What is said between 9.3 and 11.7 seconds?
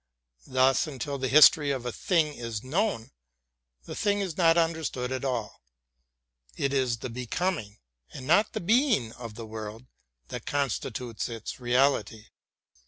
the world that constitutes its